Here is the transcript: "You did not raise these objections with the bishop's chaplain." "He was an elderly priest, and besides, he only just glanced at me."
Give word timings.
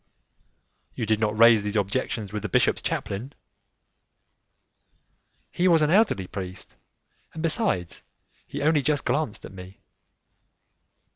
"You 0.95 1.05
did 1.05 1.19
not 1.19 1.37
raise 1.37 1.61
these 1.61 1.75
objections 1.75 2.33
with 2.33 2.41
the 2.41 2.49
bishop's 2.49 2.81
chaplain." 2.81 3.33
"He 5.51 5.67
was 5.67 5.83
an 5.83 5.91
elderly 5.91 6.25
priest, 6.25 6.75
and 7.35 7.43
besides, 7.43 8.01
he 8.47 8.63
only 8.63 8.81
just 8.81 9.05
glanced 9.05 9.45
at 9.45 9.53
me." 9.53 9.79